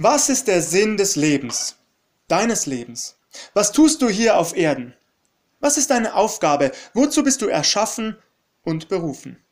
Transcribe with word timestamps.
Was 0.00 0.28
ist 0.28 0.46
der 0.46 0.62
Sinn 0.62 0.96
des 0.96 1.16
Lebens, 1.16 1.74
deines 2.28 2.66
Lebens? 2.66 3.16
Was 3.52 3.72
tust 3.72 4.00
du 4.00 4.08
hier 4.08 4.38
auf 4.38 4.56
Erden? 4.56 4.94
Was 5.58 5.76
ist 5.76 5.90
deine 5.90 6.14
Aufgabe? 6.14 6.70
Wozu 6.94 7.24
bist 7.24 7.42
du 7.42 7.48
erschaffen 7.48 8.16
und 8.62 8.88
berufen? 8.88 9.42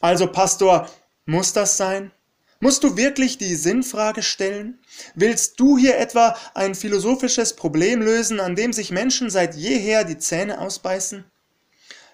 Also, 0.00 0.26
Pastor, 0.26 0.88
muss 1.26 1.52
das 1.52 1.76
sein? 1.76 2.12
Musst 2.60 2.82
du 2.82 2.96
wirklich 2.96 3.36
die 3.36 3.56
Sinnfrage 3.56 4.22
stellen? 4.22 4.78
Willst 5.14 5.60
du 5.60 5.76
hier 5.76 5.98
etwa 5.98 6.34
ein 6.54 6.74
philosophisches 6.74 7.56
Problem 7.56 8.00
lösen, 8.00 8.40
an 8.40 8.56
dem 8.56 8.72
sich 8.72 8.90
Menschen 8.90 9.28
seit 9.28 9.54
jeher 9.54 10.04
die 10.04 10.16
Zähne 10.16 10.62
ausbeißen? 10.62 11.30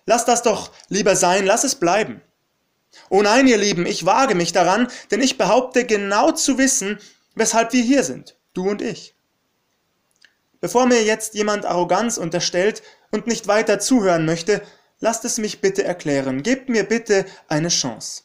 Lass 0.06 0.24
das 0.24 0.42
doch 0.42 0.72
lieber 0.88 1.14
sein, 1.14 1.46
lass 1.46 1.62
es 1.62 1.76
bleiben. 1.76 2.20
Oh 3.10 3.22
nein, 3.22 3.46
ihr 3.46 3.58
Lieben, 3.58 3.86
ich 3.86 4.06
wage 4.06 4.34
mich 4.34 4.52
daran, 4.52 4.88
denn 5.10 5.20
ich 5.20 5.38
behaupte 5.38 5.84
genau 5.84 6.32
zu 6.32 6.58
wissen, 6.58 6.98
weshalb 7.34 7.72
wir 7.72 7.82
hier 7.82 8.04
sind, 8.04 8.36
du 8.54 8.68
und 8.68 8.82
ich. 8.82 9.14
Bevor 10.60 10.86
mir 10.86 11.02
jetzt 11.02 11.34
jemand 11.34 11.66
Arroganz 11.66 12.18
unterstellt 12.18 12.82
und 13.10 13.26
nicht 13.26 13.48
weiter 13.48 13.78
zuhören 13.80 14.24
möchte, 14.24 14.62
lasst 15.00 15.24
es 15.24 15.38
mich 15.38 15.60
bitte 15.60 15.84
erklären, 15.84 16.42
gebt 16.42 16.68
mir 16.68 16.84
bitte 16.84 17.26
eine 17.48 17.68
Chance. 17.68 18.22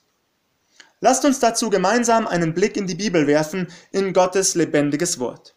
Lasst 0.99 1.25
uns 1.25 1.39
dazu 1.39 1.69
gemeinsam 1.69 2.27
einen 2.27 2.53
Blick 2.53 2.75
in 2.75 2.87
die 2.87 2.95
Bibel 2.95 3.27
werfen, 3.27 3.67
in 3.91 4.13
Gottes 4.13 4.55
lebendiges 4.55 5.19
Wort. 5.19 5.55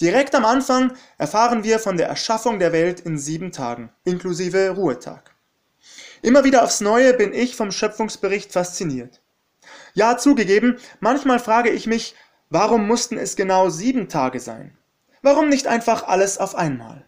Direkt 0.00 0.34
am 0.34 0.44
Anfang 0.44 0.92
erfahren 1.16 1.64
wir 1.64 1.78
von 1.78 1.96
der 1.96 2.08
Erschaffung 2.08 2.58
der 2.58 2.72
Welt 2.72 3.00
in 3.00 3.18
sieben 3.18 3.52
Tagen, 3.52 3.90
inklusive 4.04 4.70
Ruhetag. 4.70 5.31
Immer 6.22 6.44
wieder 6.44 6.62
aufs 6.62 6.80
Neue 6.80 7.14
bin 7.14 7.34
ich 7.34 7.56
vom 7.56 7.72
Schöpfungsbericht 7.72 8.52
fasziniert. 8.52 9.20
Ja, 9.92 10.16
zugegeben, 10.16 10.78
manchmal 11.00 11.40
frage 11.40 11.70
ich 11.70 11.88
mich, 11.88 12.14
warum 12.48 12.86
mussten 12.86 13.18
es 13.18 13.34
genau 13.34 13.70
sieben 13.70 14.08
Tage 14.08 14.38
sein? 14.38 14.78
Warum 15.20 15.48
nicht 15.48 15.66
einfach 15.66 16.04
alles 16.04 16.38
auf 16.38 16.54
einmal? 16.54 17.04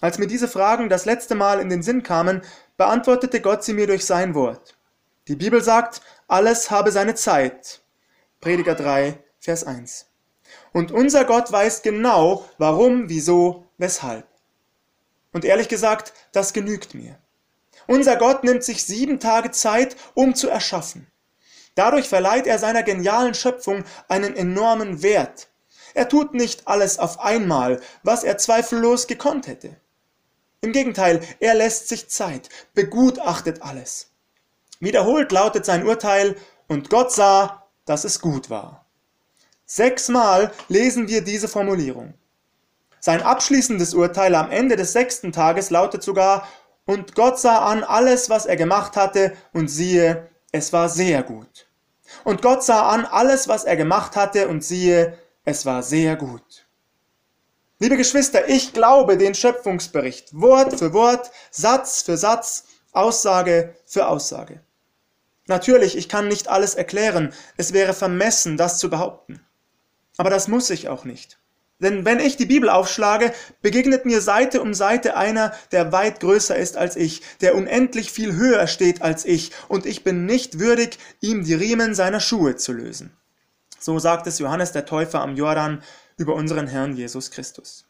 Als 0.00 0.18
mir 0.18 0.28
diese 0.28 0.48
Fragen 0.48 0.88
das 0.88 1.06
letzte 1.06 1.34
Mal 1.34 1.58
in 1.58 1.68
den 1.68 1.82
Sinn 1.82 2.04
kamen, 2.04 2.42
beantwortete 2.76 3.40
Gott 3.40 3.64
sie 3.64 3.74
mir 3.74 3.88
durch 3.88 4.06
sein 4.06 4.34
Wort. 4.34 4.76
Die 5.26 5.36
Bibel 5.36 5.62
sagt, 5.62 6.00
alles 6.28 6.70
habe 6.70 6.92
seine 6.92 7.16
Zeit. 7.16 7.82
Prediger 8.40 8.74
3, 8.74 9.18
Vers 9.40 9.64
1. 9.64 10.06
Und 10.72 10.92
unser 10.92 11.24
Gott 11.24 11.50
weiß 11.50 11.82
genau, 11.82 12.48
warum, 12.58 13.08
wieso, 13.08 13.66
weshalb. 13.78 14.26
Und 15.32 15.44
ehrlich 15.44 15.68
gesagt, 15.68 16.12
das 16.32 16.52
genügt 16.52 16.94
mir. 16.94 17.18
Unser 17.86 18.16
Gott 18.16 18.44
nimmt 18.44 18.64
sich 18.64 18.84
sieben 18.84 19.20
Tage 19.20 19.50
Zeit, 19.50 19.96
um 20.14 20.34
zu 20.34 20.48
erschaffen. 20.48 21.06
Dadurch 21.74 22.08
verleiht 22.08 22.46
er 22.46 22.58
seiner 22.58 22.82
genialen 22.82 23.34
Schöpfung 23.34 23.84
einen 24.08 24.36
enormen 24.36 25.02
Wert. 25.02 25.48
Er 25.94 26.08
tut 26.08 26.34
nicht 26.34 26.66
alles 26.66 26.98
auf 26.98 27.20
einmal, 27.20 27.80
was 28.02 28.24
er 28.24 28.38
zweifellos 28.38 29.06
gekonnt 29.06 29.46
hätte. 29.46 29.76
Im 30.60 30.72
Gegenteil, 30.72 31.20
er 31.40 31.54
lässt 31.54 31.88
sich 31.88 32.08
Zeit, 32.08 32.48
begutachtet 32.74 33.62
alles. 33.62 34.10
Wiederholt 34.80 35.30
lautet 35.30 35.64
sein 35.64 35.86
Urteil, 35.86 36.36
und 36.68 36.88
Gott 36.88 37.12
sah, 37.12 37.66
dass 37.84 38.04
es 38.04 38.20
gut 38.20 38.48
war. 38.50 38.86
Sechsmal 39.66 40.52
lesen 40.68 41.08
wir 41.08 41.22
diese 41.22 41.48
Formulierung. 41.48 42.14
Sein 43.00 43.22
abschließendes 43.22 43.92
Urteil 43.92 44.34
am 44.34 44.50
Ende 44.50 44.76
des 44.76 44.92
sechsten 44.92 45.32
Tages 45.32 45.68
lautet 45.68 46.02
sogar, 46.02 46.48
und 46.86 47.14
Gott 47.14 47.38
sah 47.38 47.58
an 47.66 47.82
alles, 47.82 48.30
was 48.30 48.46
er 48.46 48.56
gemacht 48.56 48.96
hatte, 48.96 49.36
und 49.52 49.68
siehe, 49.68 50.28
es 50.52 50.72
war 50.72 50.88
sehr 50.88 51.22
gut. 51.22 51.66
Und 52.24 52.42
Gott 52.42 52.62
sah 52.62 52.88
an 52.90 53.06
alles, 53.06 53.48
was 53.48 53.64
er 53.64 53.76
gemacht 53.76 54.16
hatte, 54.16 54.48
und 54.48 54.64
siehe, 54.64 55.18
es 55.44 55.66
war 55.66 55.82
sehr 55.82 56.16
gut. 56.16 56.66
Liebe 57.78 57.96
Geschwister, 57.96 58.48
ich 58.48 58.72
glaube 58.72 59.16
den 59.16 59.34
Schöpfungsbericht, 59.34 60.40
Wort 60.40 60.78
für 60.78 60.92
Wort, 60.92 61.30
Satz 61.50 62.02
für 62.02 62.16
Satz, 62.16 62.64
Aussage 62.92 63.74
für 63.84 64.06
Aussage. 64.06 64.60
Natürlich, 65.46 65.96
ich 65.96 66.08
kann 66.08 66.28
nicht 66.28 66.48
alles 66.48 66.74
erklären, 66.74 67.34
es 67.56 67.72
wäre 67.72 67.92
vermessen, 67.92 68.56
das 68.56 68.78
zu 68.78 68.88
behaupten. 68.88 69.44
Aber 70.16 70.30
das 70.30 70.48
muss 70.48 70.70
ich 70.70 70.88
auch 70.88 71.04
nicht. 71.04 71.38
Denn 71.80 72.04
wenn 72.04 72.20
ich 72.20 72.36
die 72.36 72.46
Bibel 72.46 72.68
aufschlage, 72.68 73.32
begegnet 73.60 74.06
mir 74.06 74.20
Seite 74.20 74.62
um 74.62 74.74
Seite 74.74 75.16
einer, 75.16 75.52
der 75.72 75.92
weit 75.92 76.20
größer 76.20 76.56
ist 76.56 76.76
als 76.76 76.96
ich, 76.96 77.22
der 77.40 77.54
unendlich 77.56 78.10
viel 78.12 78.34
höher 78.34 78.66
steht 78.66 79.02
als 79.02 79.24
ich, 79.24 79.50
und 79.68 79.84
ich 79.84 80.04
bin 80.04 80.24
nicht 80.24 80.60
würdig, 80.60 80.98
ihm 81.20 81.44
die 81.44 81.54
Riemen 81.54 81.94
seiner 81.94 82.20
Schuhe 82.20 82.56
zu 82.56 82.72
lösen. 82.72 83.16
So 83.80 83.98
sagt 83.98 84.26
es 84.26 84.38
Johannes 84.38 84.72
der 84.72 84.86
Täufer 84.86 85.20
am 85.20 85.36
Jordan 85.36 85.82
über 86.16 86.34
unseren 86.34 86.68
Herrn 86.68 86.96
Jesus 86.96 87.30
Christus. 87.30 87.84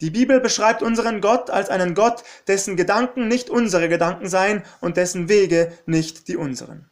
Die 0.00 0.10
Bibel 0.10 0.40
beschreibt 0.40 0.82
unseren 0.82 1.20
Gott 1.20 1.50
als 1.50 1.68
einen 1.68 1.94
Gott, 1.94 2.24
dessen 2.48 2.76
Gedanken 2.76 3.28
nicht 3.28 3.50
unsere 3.50 3.88
Gedanken 3.88 4.28
seien 4.28 4.62
und 4.80 4.96
dessen 4.96 5.28
Wege 5.28 5.72
nicht 5.86 6.26
die 6.26 6.36
unseren. 6.36 6.90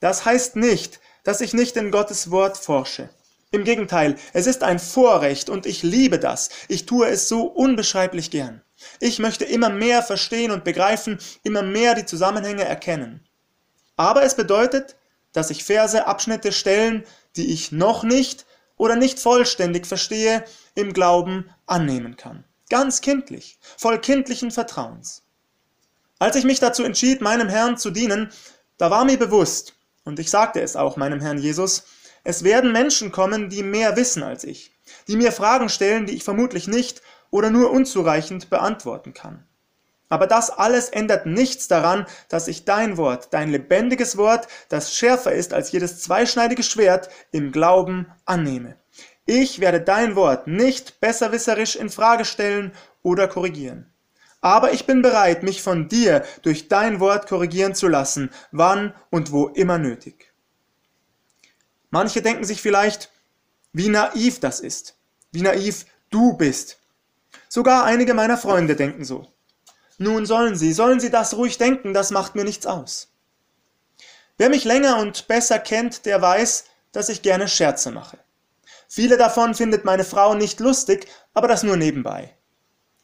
Das 0.00 0.24
heißt 0.24 0.56
nicht, 0.56 1.00
dass 1.24 1.42
ich 1.42 1.52
nicht 1.52 1.76
in 1.76 1.90
Gottes 1.90 2.30
Wort 2.30 2.56
forsche. 2.56 3.10
Im 3.52 3.64
Gegenteil, 3.64 4.14
es 4.32 4.46
ist 4.46 4.62
ein 4.62 4.78
Vorrecht 4.78 5.50
und 5.50 5.66
ich 5.66 5.82
liebe 5.82 6.20
das. 6.20 6.50
Ich 6.68 6.86
tue 6.86 7.08
es 7.08 7.28
so 7.28 7.42
unbeschreiblich 7.42 8.30
gern. 8.30 8.62
Ich 9.00 9.18
möchte 9.18 9.44
immer 9.44 9.70
mehr 9.70 10.04
verstehen 10.04 10.52
und 10.52 10.62
begreifen, 10.62 11.18
immer 11.42 11.62
mehr 11.62 11.96
die 11.96 12.06
Zusammenhänge 12.06 12.64
erkennen. 12.64 13.26
Aber 13.96 14.22
es 14.22 14.36
bedeutet, 14.36 14.96
dass 15.32 15.50
ich 15.50 15.64
Verse, 15.64 16.06
Abschnitte, 16.06 16.52
Stellen, 16.52 17.04
die 17.34 17.52
ich 17.52 17.72
noch 17.72 18.04
nicht 18.04 18.46
oder 18.76 18.94
nicht 18.94 19.18
vollständig 19.18 19.84
verstehe, 19.86 20.44
im 20.76 20.92
Glauben 20.92 21.50
annehmen 21.66 22.16
kann. 22.16 22.44
Ganz 22.68 23.00
kindlich, 23.00 23.58
voll 23.76 24.00
kindlichen 24.00 24.52
Vertrauens. 24.52 25.24
Als 26.20 26.36
ich 26.36 26.44
mich 26.44 26.60
dazu 26.60 26.84
entschied, 26.84 27.20
meinem 27.20 27.48
Herrn 27.48 27.76
zu 27.76 27.90
dienen, 27.90 28.30
da 28.78 28.92
war 28.92 29.04
mir 29.04 29.18
bewusst, 29.18 29.74
und 30.04 30.20
ich 30.20 30.30
sagte 30.30 30.60
es 30.60 30.76
auch 30.76 30.96
meinem 30.96 31.20
Herrn 31.20 31.38
Jesus, 31.38 31.82
es 32.24 32.44
werden 32.44 32.72
Menschen 32.72 33.12
kommen, 33.12 33.48
die 33.48 33.62
mehr 33.62 33.96
wissen 33.96 34.22
als 34.22 34.44
ich, 34.44 34.72
die 35.08 35.16
mir 35.16 35.32
Fragen 35.32 35.68
stellen, 35.68 36.06
die 36.06 36.14
ich 36.14 36.24
vermutlich 36.24 36.68
nicht 36.68 37.02
oder 37.30 37.50
nur 37.50 37.70
unzureichend 37.70 38.50
beantworten 38.50 39.14
kann. 39.14 39.46
Aber 40.08 40.26
das 40.26 40.50
alles 40.50 40.88
ändert 40.88 41.24
nichts 41.24 41.68
daran, 41.68 42.04
dass 42.28 42.48
ich 42.48 42.64
dein 42.64 42.96
Wort, 42.96 43.28
dein 43.32 43.50
lebendiges 43.50 44.16
Wort, 44.16 44.48
das 44.68 44.94
schärfer 44.94 45.32
ist 45.32 45.54
als 45.54 45.70
jedes 45.70 46.00
zweischneidige 46.00 46.64
Schwert, 46.64 47.08
im 47.30 47.52
Glauben 47.52 48.06
annehme. 48.24 48.76
Ich 49.24 49.60
werde 49.60 49.80
dein 49.80 50.16
Wort 50.16 50.48
nicht 50.48 51.00
besserwisserisch 51.00 51.76
in 51.76 51.90
Frage 51.90 52.24
stellen 52.24 52.72
oder 53.02 53.28
korrigieren. 53.28 53.86
Aber 54.40 54.72
ich 54.72 54.86
bin 54.86 55.02
bereit, 55.02 55.44
mich 55.44 55.62
von 55.62 55.88
dir 55.88 56.24
durch 56.42 56.66
dein 56.66 56.98
Wort 56.98 57.28
korrigieren 57.28 57.76
zu 57.76 57.86
lassen, 57.86 58.30
wann 58.50 58.94
und 59.10 59.30
wo 59.30 59.46
immer 59.48 59.78
nötig. 59.78 60.29
Manche 61.90 62.22
denken 62.22 62.44
sich 62.44 62.62
vielleicht, 62.62 63.10
wie 63.72 63.88
naiv 63.88 64.40
das 64.40 64.60
ist, 64.60 64.96
wie 65.32 65.42
naiv 65.42 65.86
du 66.10 66.34
bist. 66.34 66.78
Sogar 67.48 67.84
einige 67.84 68.14
meiner 68.14 68.38
Freunde 68.38 68.76
denken 68.76 69.04
so. 69.04 69.26
Nun 69.98 70.24
sollen 70.24 70.56
sie, 70.56 70.72
sollen 70.72 71.00
sie 71.00 71.10
das 71.10 71.34
ruhig 71.34 71.58
denken, 71.58 71.92
das 71.92 72.10
macht 72.10 72.34
mir 72.34 72.44
nichts 72.44 72.66
aus. 72.66 73.08
Wer 74.38 74.48
mich 74.48 74.64
länger 74.64 74.98
und 74.98 75.28
besser 75.28 75.58
kennt, 75.58 76.06
der 76.06 76.22
weiß, 76.22 76.64
dass 76.92 77.08
ich 77.08 77.22
gerne 77.22 77.48
Scherze 77.48 77.90
mache. 77.90 78.18
Viele 78.88 79.16
davon 79.16 79.54
findet 79.54 79.84
meine 79.84 80.04
Frau 80.04 80.34
nicht 80.34 80.58
lustig, 80.60 81.06
aber 81.34 81.46
das 81.46 81.62
nur 81.62 81.76
nebenbei. 81.76 82.34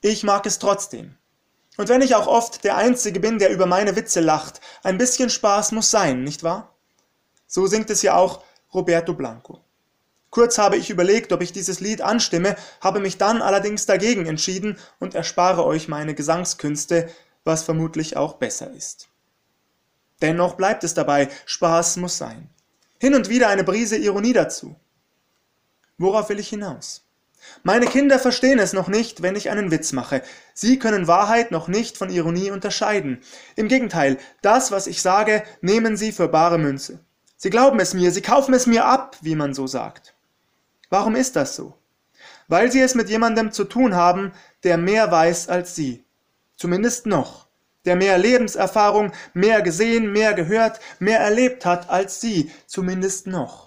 Ich 0.00 0.24
mag 0.24 0.47
es 0.47 0.58
trotzdem. 0.58 1.16
Und 1.76 1.88
wenn 1.88 2.00
ich 2.00 2.14
auch 2.14 2.26
oft 2.26 2.64
der 2.64 2.76
Einzige 2.76 3.20
bin, 3.20 3.38
der 3.38 3.50
über 3.50 3.66
meine 3.66 3.97
Witze 3.97 4.20
lacht, 4.20 4.60
ein 4.82 4.98
bisschen 4.98 5.28
Spaß 5.28 5.72
muss 5.72 5.91
sein, 5.91 6.24
nicht 6.24 6.42
wahr? 6.42 6.74
So 7.47 7.66
singt 7.66 7.91
es 7.91 8.03
ja 8.03 8.16
auch 8.16 8.42
Roberto 8.76 9.14
Blanco. 9.14 9.64
Kurz 10.28 10.59
habe 10.59 10.77
ich 10.77 10.91
überlegt, 10.91 11.33
ob 11.33 11.41
ich 11.41 11.53
dieses 11.53 11.80
Lied 11.80 12.03
anstimme, 12.03 12.56
habe 12.83 13.01
mich 13.01 13.16
dann 13.16 13.41
allerdings 13.41 13.86
dagegen 13.86 14.27
entschieden 14.27 14.77
und 14.98 15.15
erspare 15.15 15.65
euch 15.65 15.89
meine 15.89 16.15
Gesangskünste, 16.15 17.09
was 17.42 17.62
vermutlich 17.62 18.18
auch 18.18 18.34
besser 18.34 18.71
ist. 18.71 19.09
Dennoch 20.21 20.56
bleibt 20.56 20.84
es 20.84 20.92
dabei, 20.92 21.30
Spaß 21.47 21.97
muss 21.97 22.18
sein. 22.18 22.51
Hin 23.01 23.15
und 23.15 23.30
wieder 23.30 23.48
eine 23.48 23.65
Brise 23.65 23.97
Ironie 23.97 24.34
dazu. 24.34 24.77
Worauf 25.97 26.28
will 26.28 26.39
ich 26.39 26.51
hinaus? 26.51 27.03
Meine 27.62 27.86
Kinder 27.86 28.18
verstehen 28.18 28.59
es 28.59 28.74
noch 28.74 28.89
nicht, 28.89 29.22
wenn 29.22 29.36
ich 29.36 29.48
einen 29.48 29.71
Witz 29.71 29.92
mache. 29.92 30.22
Sie 30.53 30.78
können 30.78 31.06
Wahrheit 31.06 31.51
noch 31.51 31.68
nicht 31.68 31.97
von 31.97 32.10
Ironie 32.10 32.51
unterscheiden. 32.51 33.22
Im 33.54 33.68
Gegenteil, 33.68 34.18
das, 34.42 34.71
was 34.71 34.86
ich 34.86 35.01
sage, 35.01 35.45
nehmen 35.62 35.97
sie 35.97 36.12
für 36.12 36.28
bare 36.28 36.59
Münze. 36.59 37.01
Sie 37.36 37.50
glauben 37.50 37.80
es 37.80 37.94
mir, 37.94 38.12
sie 38.12 38.22
kaufen 38.22 38.54
es 38.54 38.66
mir 38.66 38.84
ab, 38.86 39.16
wie 39.21 39.36
man 39.36 39.54
so 39.54 39.66
sagt. 39.66 40.15
Warum 40.88 41.16
ist 41.16 41.36
das 41.36 41.56
so? 41.56 41.74
Weil 42.48 42.72
sie 42.72 42.80
es 42.80 42.94
mit 42.94 43.09
jemandem 43.09 43.53
zu 43.53 43.65
tun 43.65 43.94
haben, 43.94 44.33
der 44.62 44.78
mehr 44.78 45.10
weiß 45.10 45.48
als 45.48 45.74
sie. 45.74 46.04
Zumindest 46.56 47.06
noch. 47.06 47.47
Der 47.84 47.97
mehr 47.97 48.18
Lebenserfahrung, 48.18 49.12
mehr 49.34 49.62
gesehen, 49.62 50.12
mehr 50.12 50.34
gehört, 50.34 50.80
mehr 50.98 51.21
erlebt 51.21 51.65
hat 51.66 51.91
als 51.91 52.21
sie. 52.21 52.50
Zumindest 52.66 53.27
noch. 53.27 53.66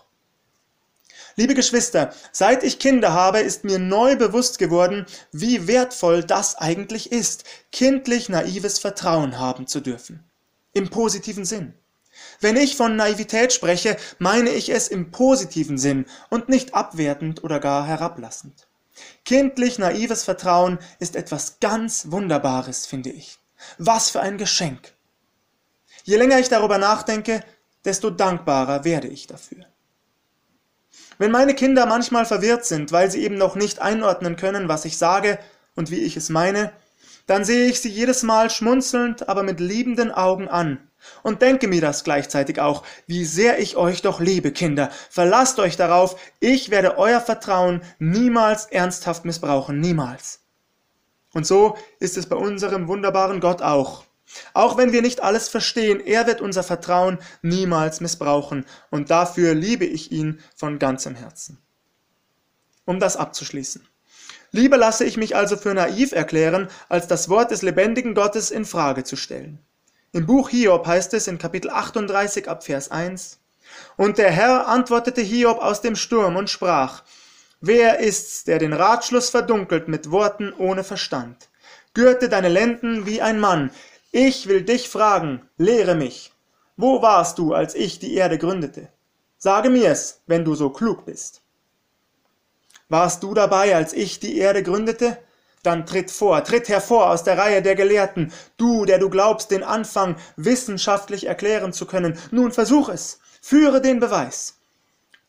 Liebe 1.36 1.54
Geschwister, 1.54 2.14
seit 2.34 2.64
ich 2.64 2.80
Kinder 2.80 3.14
habe, 3.14 3.40
ist 3.40 3.64
mir 3.64 3.80
neu 3.80 4.18
bewusst 4.18 4.60
geworden, 4.60 5.06
wie 5.32 5.68
wertvoll 5.68 6.24
das 6.24 6.56
eigentlich 6.56 7.14
ist, 7.14 7.46
kindlich 7.72 8.28
naives 8.28 8.80
Vertrauen 8.80 9.40
haben 9.40 9.66
zu 9.66 9.80
dürfen. 9.80 10.24
Im 10.74 10.90
positiven 10.90 11.46
Sinn. 11.46 11.74
Wenn 12.42 12.56
ich 12.56 12.76
von 12.76 12.96
Naivität 12.96 13.54
spreche, 13.54 13.98
meine 14.18 14.50
ich 14.50 14.70
es 14.70 14.88
im 14.88 15.12
positiven 15.12 15.78
Sinn 15.78 16.06
und 16.30 16.50
nicht 16.50 16.74
abwertend 16.74 17.44
oder 17.44 17.60
gar 17.60 17.86
herablassend. 17.86 18.68
Kindlich 19.26 19.80
naives 19.80 20.24
Vertrauen 20.24 20.80
ist 21.00 21.16
etwas 21.16 21.60
ganz 21.60 22.12
Wunderbares, 22.12 22.86
finde 22.86 23.10
ich. 23.10 23.38
Was 23.78 24.10
für 24.10 24.22
ein 24.22 24.38
Geschenk. 24.38 24.94
Je 26.04 26.18
länger 26.18 26.40
ich 26.40 26.50
darüber 26.50 26.78
nachdenke, 26.78 27.44
desto 27.86 28.10
dankbarer 28.10 28.84
werde 28.84 29.08
ich 29.08 29.28
dafür. 29.28 29.66
Wenn 31.18 31.32
meine 31.32 31.54
Kinder 31.54 31.86
manchmal 31.86 32.26
verwirrt 32.26 32.66
sind, 32.66 32.92
weil 32.92 33.12
sie 33.12 33.22
eben 33.22 33.38
noch 33.38 33.56
nicht 33.56 33.80
einordnen 33.80 34.38
können, 34.38 34.70
was 34.70 34.86
ich 34.86 34.98
sage 34.98 35.38
und 35.76 35.92
wie 35.92 36.00
ich 36.00 36.16
es 36.16 36.30
meine, 36.30 36.72
dann 37.28 37.44
sehe 37.44 37.68
ich 37.68 37.82
sie 37.82 37.90
jedes 37.90 38.24
Mal 38.24 38.50
schmunzelnd, 38.50 39.28
aber 39.28 39.44
mit 39.44 39.60
liebenden 39.60 40.12
Augen 40.12 40.48
an 40.48 40.89
und 41.24 41.42
denke 41.42 41.68
mir 41.68 41.82
das 41.82 42.04
gleichzeitig 42.04 42.60
auch, 42.60 42.84
wie 43.08 43.26
sehr 43.26 43.60
ich 43.60 43.76
euch 43.76 44.02
doch 44.02 44.20
liebe, 44.20 44.52
Kinder. 44.52 44.90
Verlasst 45.10 45.60
euch 45.60 45.78
darauf, 45.78 46.20
ich 46.40 46.70
werde 46.70 46.98
euer 46.98 47.22
Vertrauen 47.22 47.82
niemals 48.00 48.66
ernsthaft 48.66 49.26
missbrauchen, 49.26 49.80
niemals. 49.80 50.42
Und 51.34 51.46
so 51.46 51.78
ist 52.00 52.18
es 52.18 52.28
bei 52.28 52.36
unserem 52.36 52.88
wunderbaren 52.88 53.40
Gott 53.40 53.62
auch. 53.62 54.06
Auch 54.54 54.78
wenn 54.78 54.92
wir 54.92 55.02
nicht 55.02 55.22
alles 55.22 55.50
verstehen, 55.50 56.00
er 56.00 56.28
wird 56.28 56.42
unser 56.42 56.64
Vertrauen 56.64 57.20
niemals 57.42 58.00
missbrauchen, 58.00 58.66
und 58.90 59.10
dafür 59.10 59.56
liebe 59.56 59.86
ich 59.86 60.12
ihn 60.12 60.40
von 60.56 60.80
ganzem 60.80 61.16
Herzen. 61.16 61.58
Um 62.86 63.00
das 63.00 63.18
abzuschließen. 63.18 63.88
Lieber 64.52 64.78
lasse 64.78 65.06
ich 65.06 65.18
mich 65.18 65.36
also 65.36 65.58
für 65.58 65.74
naiv 65.74 66.12
erklären, 66.12 66.70
als 66.90 67.08
das 67.08 67.30
Wort 67.30 67.52
des 67.52 67.62
lebendigen 67.62 68.16
Gottes 68.16 68.50
in 68.50 68.66
Frage 68.66 69.04
zu 69.04 69.16
stellen. 69.16 69.60
Im 70.12 70.26
Buch 70.26 70.50
Hiob 70.50 70.88
heißt 70.88 71.14
es 71.14 71.28
in 71.28 71.38
Kapitel 71.38 71.70
38 71.70 72.50
ab 72.50 72.64
Vers 72.64 72.90
1, 72.90 73.38
Und 73.96 74.18
der 74.18 74.32
Herr 74.32 74.68
antwortete 74.68 75.22
Hiob 75.22 75.60
aus 75.60 75.82
dem 75.82 75.96
Sturm 75.96 76.36
und 76.36 76.50
sprach, 76.50 77.04
Wer 77.62 78.00
ist's, 78.00 78.44
der 78.44 78.58
den 78.58 78.74
Ratschluss 78.74 79.30
verdunkelt 79.30 79.88
mit 79.88 80.10
Worten 80.10 80.52
ohne 80.52 80.84
Verstand? 80.84 81.50
Gürte 81.94 82.28
deine 82.28 82.50
Lenden 82.50 83.06
wie 83.06 83.22
ein 83.22 83.40
Mann. 83.40 83.70
Ich 84.12 84.48
will 84.48 84.64
dich 84.64 84.90
fragen, 84.90 85.48
lehre 85.58 85.94
mich. 85.94 86.34
Wo 86.76 87.04
warst 87.04 87.38
du, 87.38 87.54
als 87.54 87.76
ich 87.76 88.00
die 88.00 88.16
Erde 88.16 88.40
gründete? 88.40 88.90
Sage 89.38 89.70
mir's, 89.70 90.22
wenn 90.26 90.44
du 90.44 90.56
so 90.56 90.72
klug 90.72 91.06
bist. 91.06 91.42
Warst 92.88 93.22
du 93.22 93.36
dabei, 93.36 93.76
als 93.76 93.94
ich 93.94 94.20
die 94.20 94.40
Erde 94.40 94.64
gründete? 94.64 95.20
Dann 95.64 95.86
tritt 95.86 96.10
vor, 96.10 96.44
tritt 96.44 96.70
hervor 96.70 97.10
aus 97.10 97.24
der 97.24 97.38
Reihe 97.38 97.62
der 97.62 97.76
Gelehrten, 97.76 98.32
du, 98.58 98.86
der 98.86 98.98
du 98.98 99.10
glaubst, 99.10 99.52
den 99.52 99.64
Anfang 99.64 100.16
wissenschaftlich 100.38 101.26
erklären 101.26 101.74
zu 101.74 101.86
können. 101.86 102.18
Nun 102.32 102.52
versuch 102.52 102.90
es, 102.90 103.20
führe 103.42 103.82
den 103.82 104.00
Beweis. 104.00 104.58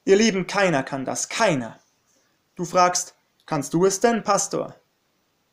Ihr 0.04 0.16
Lieben, 0.16 0.46
keiner 0.46 0.82
kann 0.82 1.04
das, 1.04 1.28
keiner. 1.28 1.78
Du 2.54 2.64
fragst, 2.64 3.14
kannst 3.46 3.74
du 3.74 3.86
es 3.86 4.00
denn, 4.00 4.22
Pastor? 4.22 4.74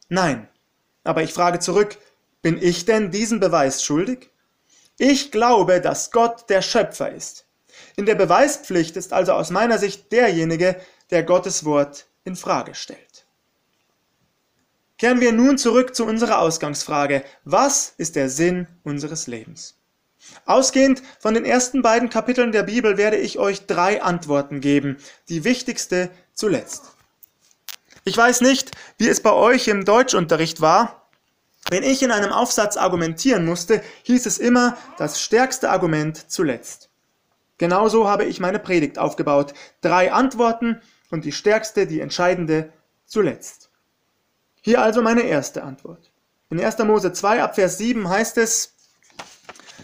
Nein, 0.10 0.48
aber 1.04 1.24
ich 1.24 1.34
frage 1.34 1.60
zurück, 1.60 1.98
bin 2.42 2.62
ich 2.62 2.86
denn 2.86 3.12
diesen 3.12 3.40
Beweis 3.40 3.84
schuldig? 3.84 4.30
Ich 4.98 5.32
glaube, 5.32 5.82
dass 5.82 6.12
Gott 6.12 6.50
der 6.50 6.62
Schöpfer 6.62 7.12
ist. 7.12 7.46
In 7.96 8.06
der 8.06 8.16
Beweispflicht 8.16 8.96
ist 8.96 9.14
also 9.14 9.34
aus 9.34 9.50
meiner 9.50 9.78
Sicht 9.78 10.12
derjenige, 10.12 10.80
der 11.10 11.24
Gottes 11.24 11.66
Wort 11.66 12.08
in 12.24 12.36
Frage 12.36 12.76
stellt. 12.76 13.07
Kehren 14.98 15.22
wir 15.22 15.32
nun 15.32 15.58
zurück 15.58 15.96
zu 15.96 16.06
unserer 16.06 16.40
Ausgangsfrage. 16.40 17.24
Was 17.44 17.94
ist 17.98 18.16
der 18.16 18.30
Sinn 18.30 18.68
unseres 18.84 19.28
Lebens? 19.28 19.76
Ausgehend 20.46 21.04
von 21.20 21.34
den 21.34 21.46
ersten 21.46 21.82
beiden 21.82 22.10
Kapiteln 22.10 22.52
der 22.52 22.64
Bibel 22.64 22.98
werde 22.98 23.18
ich 23.18 23.38
euch 23.38 23.68
drei 23.68 24.02
Antworten 24.02 24.60
geben, 24.60 24.98
die 25.30 25.44
wichtigste 25.44 26.10
zuletzt. 26.34 26.84
Ich 28.06 28.18
weiß 28.18 28.42
nicht, 28.42 28.72
wie 28.98 29.08
es 29.08 29.22
bei 29.22 29.34
euch 29.34 29.68
im 29.68 29.86
Deutschunterricht 29.86 30.62
war. 30.62 31.10
Wenn 31.70 31.84
ich 31.84 32.02
in 32.02 32.12
einem 32.12 32.32
Aufsatz 32.32 32.78
argumentieren 32.78 33.46
musste, 33.46 33.84
hieß 34.04 34.26
es 34.26 34.38
immer 34.38 34.78
das 34.98 35.22
stärkste 35.22 35.70
Argument 35.70 36.32
zuletzt. 36.32 36.90
Genauso 37.58 38.08
habe 38.08 38.26
ich 38.26 38.40
meine 38.40 38.60
Predigt 38.60 38.98
aufgebaut. 38.98 39.54
Drei 39.82 40.12
Antworten 40.12 40.82
und 41.10 41.26
die 41.26 41.32
stärkste, 41.32 41.86
die 41.86 42.00
entscheidende 42.00 42.72
zuletzt. 43.06 43.67
Hier 44.62 44.82
also 44.82 45.02
meine 45.02 45.22
erste 45.22 45.64
Antwort. 45.64 46.12
In 46.50 46.64
1. 46.64 46.78
Mose 46.80 47.12
2 47.14 47.44
ab 47.44 47.56
Vers 47.56 47.78
7 47.78 48.08
heißt 48.08 48.38
es, 48.38 48.74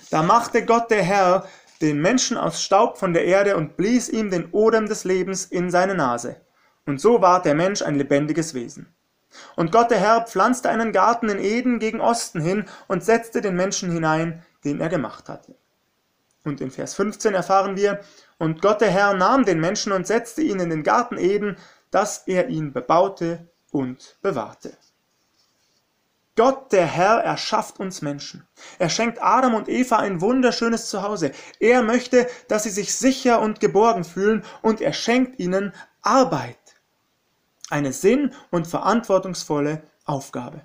da 0.10 0.24
machte 0.24 0.66
Gott 0.66 0.92
der 0.92 1.04
Herr 1.04 1.48
den 1.82 2.00
Menschen 2.00 2.38
aus 2.38 2.64
Staub 2.64 2.98
von 2.98 3.14
der 3.14 3.26
Erde 3.26 3.58
und 3.58 3.76
blies 3.76 4.08
ihm 4.10 4.30
den 4.30 4.52
Odem 4.52 4.88
des 4.88 5.04
Lebens 5.04 5.46
in 5.46 5.70
seine 5.70 5.96
Nase. 5.96 6.38
Und 6.86 7.02
so 7.02 7.22
ward 7.22 7.46
der 7.46 7.56
Mensch 7.56 7.82
ein 7.82 7.96
lebendiges 7.96 8.54
Wesen. 8.54 8.94
Und 9.56 9.72
Gott 9.72 9.92
der 9.92 10.00
Herr 10.00 10.26
pflanzte 10.26 10.70
einen 10.70 10.92
Garten 10.92 11.30
in 11.30 11.40
Eden 11.40 11.80
gegen 11.80 12.00
Osten 12.00 12.42
hin 12.42 12.66
und 12.88 13.04
setzte 13.04 13.42
den 13.42 13.56
Menschen 13.56 13.92
hinein, 13.92 14.44
den 14.64 14.80
er 14.80 14.90
gemacht 14.90 15.30
hatte. 15.30 15.56
Und 16.46 16.62
in 16.62 16.72
Vers 16.72 16.94
15 16.96 17.34
erfahren 17.34 17.76
wir, 17.76 18.02
und 18.38 18.62
Gott 18.62 18.82
der 18.82 18.92
Herr 18.92 19.14
nahm 19.14 19.46
den 19.46 19.60
Menschen 19.60 19.94
und 19.94 20.08
setzte 20.08 20.42
ihn 20.42 20.60
in 20.60 20.70
den 20.70 20.84
Garten 20.84 21.18
Eden, 21.18 21.58
dass 21.90 22.28
er 22.28 22.50
ihn 22.50 22.74
bebaute 22.74 23.48
und 23.74 24.18
bewahrte. 24.22 24.78
Gott, 26.36 26.72
der 26.72 26.86
Herr, 26.86 27.20
erschafft 27.20 27.80
uns 27.80 28.02
Menschen. 28.02 28.48
Er 28.80 28.90
schenkt 28.90 29.22
Adam 29.22 29.54
und 29.54 29.70
Eva 29.70 29.98
ein 29.98 30.20
wunderschönes 30.20 30.90
Zuhause. 30.90 31.32
Er 31.60 31.84
möchte, 31.84 32.28
dass 32.48 32.64
sie 32.64 32.72
sich 32.72 32.96
sicher 32.96 33.40
und 33.40 33.60
geborgen 33.60 34.04
fühlen 34.04 34.44
und 34.62 34.82
er 34.82 34.94
schenkt 34.94 35.40
ihnen 35.40 35.74
Arbeit. 36.02 36.58
Eine 37.70 37.94
sinn- 37.94 38.34
und 38.50 38.68
verantwortungsvolle 38.68 39.84
Aufgabe. 40.06 40.62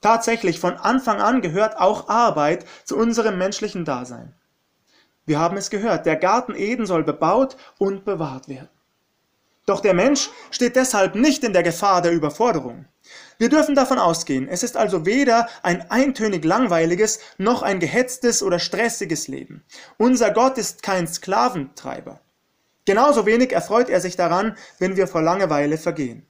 Tatsächlich, 0.00 0.58
von 0.58 0.76
Anfang 0.76 1.20
an 1.20 1.42
gehört 1.42 1.78
auch 1.78 2.08
Arbeit 2.08 2.66
zu 2.84 2.96
unserem 2.96 3.38
menschlichen 3.38 3.84
Dasein. 3.84 4.34
Wir 5.26 5.38
haben 5.38 5.56
es 5.56 5.70
gehört, 5.70 6.06
der 6.06 6.16
Garten 6.16 6.54
Eden 6.54 6.86
soll 6.86 7.04
bebaut 7.04 7.56
und 7.78 8.04
bewahrt 8.04 8.48
werden. 8.48 8.75
Doch 9.66 9.80
der 9.80 9.94
Mensch 9.94 10.30
steht 10.52 10.76
deshalb 10.76 11.16
nicht 11.16 11.42
in 11.42 11.52
der 11.52 11.64
Gefahr 11.64 12.00
der 12.00 12.12
Überforderung. 12.12 12.86
Wir 13.36 13.48
dürfen 13.48 13.74
davon 13.74 13.98
ausgehen, 13.98 14.48
es 14.48 14.62
ist 14.62 14.76
also 14.76 15.04
weder 15.04 15.48
ein 15.62 15.90
eintönig 15.90 16.44
langweiliges 16.44 17.18
noch 17.36 17.62
ein 17.62 17.80
gehetztes 17.80 18.42
oder 18.42 18.60
stressiges 18.60 19.26
Leben. 19.26 19.64
Unser 19.98 20.30
Gott 20.30 20.56
ist 20.56 20.82
kein 20.82 21.08
Sklaventreiber. 21.08 22.20
Genauso 22.84 23.26
wenig 23.26 23.52
erfreut 23.52 23.90
er 23.90 24.00
sich 24.00 24.14
daran, 24.14 24.56
wenn 24.78 24.96
wir 24.96 25.08
vor 25.08 25.20
Langeweile 25.20 25.76
vergehen. 25.76 26.24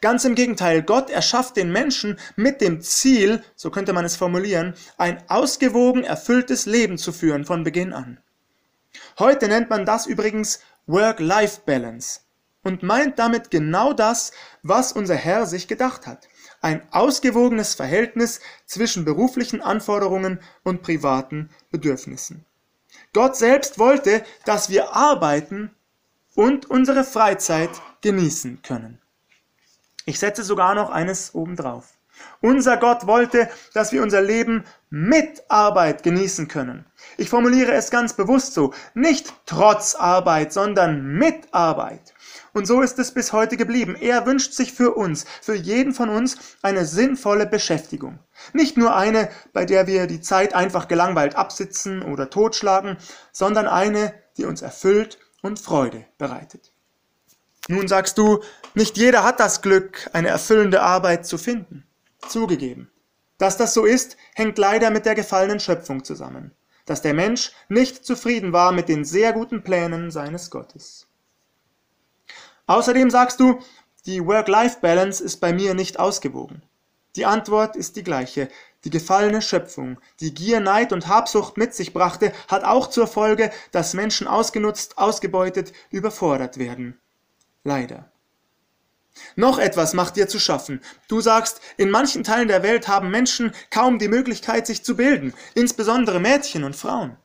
Ganz 0.00 0.24
im 0.24 0.34
Gegenteil, 0.34 0.82
Gott 0.82 1.10
erschafft 1.10 1.56
den 1.56 1.70
Menschen 1.70 2.18
mit 2.34 2.60
dem 2.60 2.80
Ziel, 2.80 3.44
so 3.54 3.70
könnte 3.70 3.92
man 3.92 4.04
es 4.04 4.16
formulieren, 4.16 4.74
ein 4.96 5.22
ausgewogen 5.28 6.02
erfülltes 6.02 6.66
Leben 6.66 6.98
zu 6.98 7.12
führen 7.12 7.44
von 7.44 7.62
Beginn 7.62 7.92
an. 7.92 8.18
Heute 9.18 9.46
nennt 9.46 9.70
man 9.70 9.86
das 9.86 10.06
übrigens 10.06 10.60
Work-Life-Balance 10.86 12.20
und 12.62 12.82
meint 12.82 13.18
damit 13.18 13.50
genau 13.50 13.92
das, 13.92 14.32
was 14.62 14.92
unser 14.92 15.16
Herr 15.16 15.46
sich 15.46 15.68
gedacht 15.68 16.06
hat. 16.06 16.28
Ein 16.60 16.82
ausgewogenes 16.92 17.74
Verhältnis 17.74 18.40
zwischen 18.66 19.04
beruflichen 19.04 19.60
Anforderungen 19.60 20.40
und 20.62 20.82
privaten 20.82 21.50
Bedürfnissen. 21.70 22.44
Gott 23.12 23.36
selbst 23.36 23.78
wollte, 23.78 24.24
dass 24.44 24.70
wir 24.70 24.94
arbeiten 24.94 25.70
und 26.34 26.70
unsere 26.70 27.04
Freizeit 27.04 27.70
genießen 28.00 28.62
können. 28.62 29.00
Ich 30.04 30.18
setze 30.18 30.42
sogar 30.42 30.74
noch 30.74 30.90
eines 30.90 31.34
obendrauf. 31.34 31.94
Unser 32.40 32.76
Gott 32.76 33.06
wollte, 33.06 33.48
dass 33.74 33.92
wir 33.92 34.02
unser 34.02 34.20
Leben 34.20 34.64
mit 34.90 35.42
Arbeit 35.48 36.02
genießen 36.02 36.48
können. 36.48 36.86
Ich 37.16 37.28
formuliere 37.30 37.72
es 37.72 37.90
ganz 37.90 38.12
bewusst 38.14 38.54
so, 38.54 38.72
nicht 38.94 39.32
trotz 39.46 39.94
Arbeit, 39.94 40.52
sondern 40.52 41.04
mit 41.04 41.52
Arbeit. 41.52 42.11
Und 42.52 42.66
so 42.66 42.82
ist 42.82 42.98
es 42.98 43.12
bis 43.12 43.32
heute 43.32 43.56
geblieben. 43.56 43.96
Er 43.98 44.26
wünscht 44.26 44.52
sich 44.52 44.72
für 44.72 44.94
uns, 44.94 45.24
für 45.40 45.54
jeden 45.54 45.94
von 45.94 46.10
uns, 46.10 46.36
eine 46.60 46.84
sinnvolle 46.84 47.46
Beschäftigung. 47.46 48.18
Nicht 48.52 48.76
nur 48.76 48.94
eine, 48.94 49.30
bei 49.52 49.64
der 49.64 49.86
wir 49.86 50.06
die 50.06 50.20
Zeit 50.20 50.54
einfach 50.54 50.86
gelangweilt 50.86 51.34
absitzen 51.34 52.02
oder 52.02 52.28
totschlagen, 52.28 52.98
sondern 53.32 53.66
eine, 53.66 54.12
die 54.36 54.44
uns 54.44 54.60
erfüllt 54.60 55.18
und 55.40 55.60
Freude 55.60 56.04
bereitet. 56.18 56.72
Nun 57.68 57.88
sagst 57.88 58.18
du, 58.18 58.42
nicht 58.74 58.98
jeder 58.98 59.24
hat 59.24 59.40
das 59.40 59.62
Glück, 59.62 60.10
eine 60.12 60.28
erfüllende 60.28 60.82
Arbeit 60.82 61.26
zu 61.26 61.38
finden. 61.38 61.86
Zugegeben. 62.28 62.90
Dass 63.38 63.56
das 63.56 63.72
so 63.72 63.84
ist, 63.84 64.16
hängt 64.34 64.58
leider 64.58 64.90
mit 64.90 65.06
der 65.06 65.14
gefallenen 65.14 65.58
Schöpfung 65.58 66.04
zusammen, 66.04 66.52
dass 66.86 67.02
der 67.02 67.14
Mensch 67.14 67.52
nicht 67.68 68.04
zufrieden 68.04 68.52
war 68.52 68.72
mit 68.72 68.88
den 68.88 69.04
sehr 69.04 69.32
guten 69.32 69.62
Plänen 69.62 70.10
seines 70.10 70.50
Gottes. 70.50 71.08
Außerdem 72.66 73.10
sagst 73.10 73.40
du, 73.40 73.60
die 74.06 74.24
Work-Life-Balance 74.24 75.22
ist 75.22 75.38
bei 75.38 75.52
mir 75.52 75.74
nicht 75.74 75.98
ausgewogen. 75.98 76.62
Die 77.16 77.26
Antwort 77.26 77.76
ist 77.76 77.96
die 77.96 78.04
gleiche. 78.04 78.48
Die 78.84 78.90
gefallene 78.90 79.42
Schöpfung, 79.42 79.98
die 80.20 80.34
Gier, 80.34 80.60
Neid 80.60 80.92
und 80.92 81.06
Habsucht 81.06 81.56
mit 81.56 81.74
sich 81.74 81.92
brachte, 81.92 82.32
hat 82.48 82.64
auch 82.64 82.88
zur 82.88 83.06
Folge, 83.06 83.52
dass 83.70 83.94
Menschen 83.94 84.26
ausgenutzt, 84.26 84.98
ausgebeutet, 84.98 85.72
überfordert 85.90 86.58
werden. 86.58 86.98
Leider. 87.62 88.10
Noch 89.36 89.58
etwas 89.58 89.92
macht 89.92 90.16
dir 90.16 90.26
zu 90.26 90.40
schaffen. 90.40 90.80
Du 91.06 91.20
sagst, 91.20 91.60
in 91.76 91.90
manchen 91.90 92.24
Teilen 92.24 92.48
der 92.48 92.62
Welt 92.62 92.88
haben 92.88 93.10
Menschen 93.10 93.52
kaum 93.70 93.98
die 93.98 94.08
Möglichkeit, 94.08 94.66
sich 94.66 94.82
zu 94.82 94.96
bilden, 94.96 95.34
insbesondere 95.54 96.18
Mädchen 96.18 96.64
und 96.64 96.74
Frauen. 96.74 97.16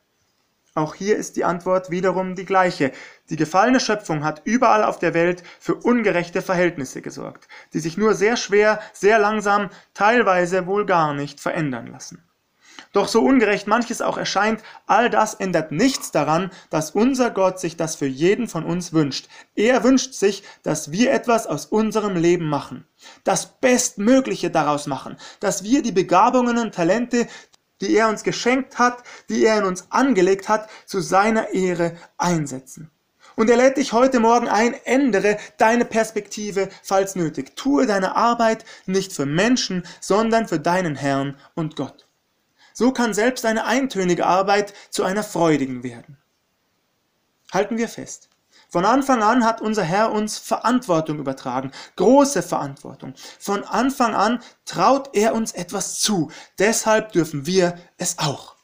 Auch 0.78 0.94
hier 0.94 1.16
ist 1.16 1.34
die 1.34 1.44
Antwort 1.44 1.90
wiederum 1.90 2.36
die 2.36 2.44
gleiche. 2.44 2.92
Die 3.30 3.34
gefallene 3.34 3.80
Schöpfung 3.80 4.22
hat 4.22 4.42
überall 4.44 4.84
auf 4.84 5.00
der 5.00 5.12
Welt 5.12 5.42
für 5.58 5.74
ungerechte 5.74 6.40
Verhältnisse 6.40 7.02
gesorgt, 7.02 7.48
die 7.72 7.80
sich 7.80 7.96
nur 7.96 8.14
sehr 8.14 8.36
schwer, 8.36 8.78
sehr 8.92 9.18
langsam, 9.18 9.70
teilweise 9.92 10.68
wohl 10.68 10.86
gar 10.86 11.14
nicht 11.14 11.40
verändern 11.40 11.88
lassen. 11.88 12.22
Doch 12.92 13.08
so 13.08 13.22
ungerecht 13.22 13.66
manches 13.66 14.00
auch 14.00 14.16
erscheint, 14.16 14.62
all 14.86 15.10
das 15.10 15.34
ändert 15.34 15.72
nichts 15.72 16.10
daran, 16.10 16.50
dass 16.70 16.92
unser 16.92 17.30
Gott 17.30 17.58
sich 17.58 17.76
das 17.76 17.96
für 17.96 18.06
jeden 18.06 18.48
von 18.48 18.64
uns 18.64 18.92
wünscht. 18.92 19.28
Er 19.56 19.84
wünscht 19.84 20.14
sich, 20.14 20.42
dass 20.62 20.92
wir 20.92 21.12
etwas 21.12 21.46
aus 21.46 21.66
unserem 21.66 22.16
Leben 22.16 22.48
machen, 22.48 22.86
das 23.24 23.58
Bestmögliche 23.60 24.50
daraus 24.50 24.86
machen, 24.86 25.16
dass 25.40 25.64
wir 25.64 25.82
die 25.82 25.92
Begabungen 25.92 26.56
und 26.56 26.74
Talente, 26.74 27.26
die 27.80 27.96
er 27.96 28.08
uns 28.08 28.22
geschenkt 28.22 28.78
hat, 28.78 29.02
die 29.28 29.44
er 29.44 29.58
in 29.58 29.64
uns 29.64 29.86
angelegt 29.90 30.48
hat, 30.48 30.68
zu 30.86 31.00
seiner 31.00 31.50
Ehre 31.54 31.96
einsetzen. 32.16 32.90
Und 33.36 33.48
er 33.50 33.56
lädt 33.56 33.76
dich 33.76 33.92
heute 33.92 34.18
Morgen 34.18 34.48
ein, 34.48 34.74
ändere 34.84 35.38
deine 35.58 35.84
Perspektive, 35.84 36.68
falls 36.82 37.14
nötig. 37.14 37.54
Tue 37.54 37.86
deine 37.86 38.16
Arbeit 38.16 38.64
nicht 38.86 39.12
für 39.12 39.26
Menschen, 39.26 39.86
sondern 40.00 40.48
für 40.48 40.58
deinen 40.58 40.96
Herrn 40.96 41.36
und 41.54 41.76
Gott. 41.76 42.08
So 42.74 42.92
kann 42.92 43.14
selbst 43.14 43.44
eine 43.44 43.64
eintönige 43.64 44.26
Arbeit 44.26 44.74
zu 44.90 45.04
einer 45.04 45.22
freudigen 45.22 45.84
werden. 45.84 46.16
Halten 47.52 47.78
wir 47.78 47.88
fest. 47.88 48.28
Von 48.70 48.84
Anfang 48.84 49.22
an 49.22 49.44
hat 49.44 49.62
unser 49.62 49.82
Herr 49.82 50.12
uns 50.12 50.36
Verantwortung 50.36 51.18
übertragen, 51.18 51.72
große 51.96 52.42
Verantwortung. 52.42 53.14
Von 53.38 53.64
Anfang 53.64 54.14
an 54.14 54.42
traut 54.66 55.10
er 55.14 55.34
uns 55.34 55.52
etwas 55.52 56.00
zu, 56.00 56.30
deshalb 56.58 57.12
dürfen 57.12 57.46
wir 57.46 57.78
es 57.96 58.18
auch. 58.18 58.56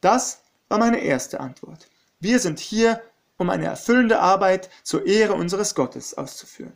Das 0.00 0.42
war 0.68 0.78
meine 0.78 0.98
erste 0.98 1.38
Antwort. 1.38 1.88
Wir 2.18 2.40
sind 2.40 2.58
hier, 2.58 3.00
um 3.36 3.50
eine 3.50 3.66
erfüllende 3.66 4.18
Arbeit 4.18 4.68
zur 4.82 5.06
Ehre 5.06 5.34
unseres 5.34 5.74
Gottes 5.74 6.14
auszuführen. 6.18 6.72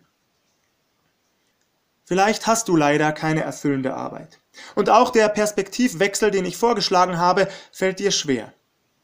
Vielleicht 2.04 2.46
hast 2.46 2.68
du 2.68 2.76
leider 2.76 3.12
keine 3.12 3.42
erfüllende 3.42 3.94
Arbeit. 3.94 4.40
Und 4.74 4.90
auch 4.90 5.10
der 5.10 5.28
Perspektivwechsel, 5.28 6.30
den 6.30 6.46
ich 6.46 6.56
vorgeschlagen 6.56 7.18
habe, 7.18 7.48
fällt 7.72 7.98
dir 7.98 8.12
schwer. 8.12 8.52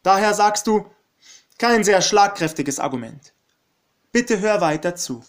Daher 0.03 0.35
sagst 0.35 0.67
du, 0.67 0.87
kein 1.59 1.85
sehr 1.85 2.03
schlagkräftiges 2.03 2.81
Argument. 2.81 3.33
Bitte 4.13 4.41
hör 4.41 4.61
weiter 4.61 4.95
zu. 4.95 5.25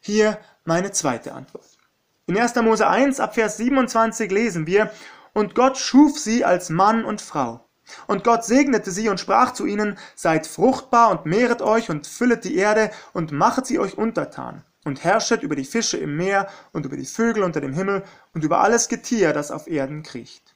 Hier 0.00 0.38
meine 0.64 0.92
zweite 0.92 1.32
Antwort. 1.32 1.78
In 2.26 2.38
1. 2.38 2.54
Mose 2.56 2.86
1 2.86 3.20
ab 3.20 3.34
Vers 3.34 3.56
27 3.58 4.30
lesen 4.30 4.66
wir, 4.66 4.90
und 5.32 5.54
Gott 5.54 5.76
schuf 5.76 6.18
sie 6.18 6.44
als 6.44 6.70
Mann 6.70 7.04
und 7.04 7.20
Frau. 7.20 7.68
Und 8.06 8.24
Gott 8.24 8.44
segnete 8.44 8.90
sie 8.90 9.08
und 9.08 9.20
sprach 9.20 9.52
zu 9.52 9.66
ihnen, 9.66 9.98
seid 10.14 10.46
fruchtbar 10.46 11.10
und 11.10 11.26
mehret 11.26 11.60
euch 11.60 11.90
und 11.90 12.06
füllet 12.06 12.44
die 12.44 12.56
Erde 12.56 12.90
und 13.12 13.32
machet 13.32 13.66
sie 13.66 13.78
euch 13.78 13.98
untertan 13.98 14.64
und 14.84 15.02
herrschet 15.02 15.42
über 15.42 15.56
die 15.56 15.64
Fische 15.64 15.96
im 15.96 16.16
Meer 16.16 16.48
und 16.72 16.86
über 16.86 16.96
die 16.96 17.06
Vögel 17.06 17.42
unter 17.42 17.60
dem 17.60 17.72
Himmel 17.72 18.04
und 18.32 18.44
über 18.44 18.60
alles 18.60 18.88
Getier, 18.88 19.32
das 19.32 19.50
auf 19.50 19.66
Erden 19.66 20.02
kriecht. 20.02 20.53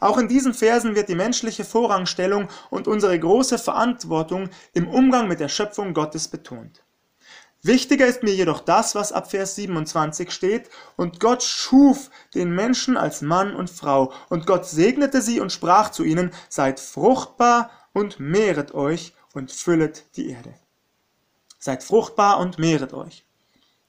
Auch 0.00 0.18
in 0.18 0.28
diesen 0.28 0.54
Versen 0.54 0.94
wird 0.94 1.08
die 1.08 1.14
menschliche 1.14 1.64
Vorrangstellung 1.64 2.48
und 2.70 2.88
unsere 2.88 3.18
große 3.18 3.58
Verantwortung 3.58 4.50
im 4.72 4.88
Umgang 4.88 5.28
mit 5.28 5.40
der 5.40 5.48
Schöpfung 5.48 5.94
Gottes 5.94 6.28
betont. 6.28 6.82
Wichtiger 7.62 8.06
ist 8.06 8.22
mir 8.22 8.34
jedoch 8.34 8.60
das, 8.60 8.94
was 8.94 9.10
ab 9.10 9.30
Vers 9.30 9.54
27 9.54 10.30
steht, 10.30 10.68
und 10.96 11.18
Gott 11.18 11.42
schuf 11.42 12.10
den 12.34 12.54
Menschen 12.54 12.98
als 12.98 13.22
Mann 13.22 13.56
und 13.56 13.70
Frau, 13.70 14.12
und 14.28 14.46
Gott 14.46 14.66
segnete 14.66 15.22
sie 15.22 15.40
und 15.40 15.50
sprach 15.50 15.90
zu 15.90 16.04
ihnen, 16.04 16.30
seid 16.50 16.78
fruchtbar 16.78 17.70
und 17.94 18.20
mehret 18.20 18.74
euch 18.74 19.14
und 19.32 19.50
füllet 19.50 20.04
die 20.16 20.28
Erde. 20.28 20.52
Seid 21.58 21.82
fruchtbar 21.82 22.38
und 22.38 22.58
mehret 22.58 22.92
euch. 22.92 23.24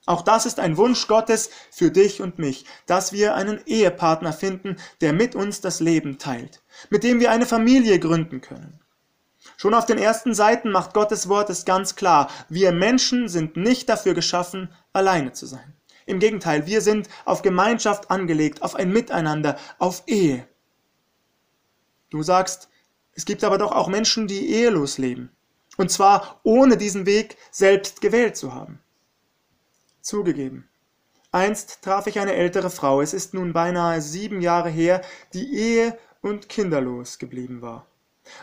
Auch 0.05 0.21
das 0.21 0.45
ist 0.45 0.59
ein 0.59 0.77
Wunsch 0.77 1.07
Gottes 1.07 1.49
für 1.71 1.89
dich 1.89 2.21
und 2.21 2.37
mich, 2.37 2.65
dass 2.85 3.11
wir 3.11 3.35
einen 3.35 3.59
Ehepartner 3.65 4.33
finden, 4.33 4.77
der 5.01 5.13
mit 5.13 5.35
uns 5.35 5.61
das 5.61 5.79
Leben 5.79 6.19
teilt, 6.19 6.61
mit 6.89 7.03
dem 7.03 7.19
wir 7.19 7.31
eine 7.31 7.45
Familie 7.45 7.99
gründen 7.99 8.41
können. 8.41 8.79
Schon 9.57 9.73
auf 9.73 9.85
den 9.85 9.97
ersten 9.97 10.33
Seiten 10.33 10.71
macht 10.71 10.93
Gottes 10.93 11.29
Wort 11.29 11.49
es 11.49 11.65
ganz 11.65 11.95
klar, 11.95 12.29
wir 12.49 12.71
Menschen 12.71 13.29
sind 13.29 13.57
nicht 13.57 13.89
dafür 13.89 14.13
geschaffen, 14.13 14.73
alleine 14.93 15.33
zu 15.33 15.45
sein. 15.45 15.73
Im 16.05 16.19
Gegenteil, 16.19 16.67
wir 16.67 16.81
sind 16.81 17.09
auf 17.25 17.41
Gemeinschaft 17.41 18.11
angelegt, 18.11 18.61
auf 18.61 18.75
ein 18.75 18.91
Miteinander, 18.91 19.57
auf 19.79 20.03
Ehe. 20.05 20.47
Du 22.11 22.21
sagst, 22.21 22.69
es 23.13 23.25
gibt 23.25 23.43
aber 23.43 23.57
doch 23.57 23.71
auch 23.71 23.87
Menschen, 23.87 24.27
die 24.27 24.51
ehelos 24.51 24.97
leben, 24.97 25.31
und 25.77 25.89
zwar 25.89 26.41
ohne 26.43 26.77
diesen 26.77 27.05
Weg 27.05 27.37
selbst 27.49 28.01
gewählt 28.01 28.37
zu 28.37 28.53
haben. 28.53 28.79
Zugegeben. 30.05 30.69
Einst 31.31 31.81
traf 31.81 32.05
ich 32.05 32.19
eine 32.19 32.35
ältere 32.35 32.69
Frau, 32.69 33.01
es 33.01 33.11
ist 33.11 33.33
nun 33.33 33.53
beinahe 33.53 34.03
sieben 34.03 34.39
Jahre 34.39 34.69
her, 34.69 35.01
die 35.33 35.57
ehe- 35.57 35.97
und 36.21 36.47
kinderlos 36.47 37.17
geblieben 37.17 37.63
war. 37.63 37.87